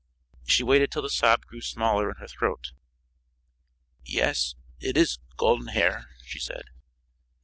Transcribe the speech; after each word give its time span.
She 0.47 0.63
waited 0.63 0.91
till 0.91 1.03
the 1.03 1.11
sob 1.11 1.41
grew 1.45 1.61
smaller 1.61 2.09
in 2.09 2.15
her 2.15 2.25
throat. 2.27 2.71
"Yes, 4.03 4.55
it 4.79 4.97
is 4.97 5.19
golden 5.37 5.67
hair," 5.67 6.07
she 6.25 6.39
said. 6.39 6.63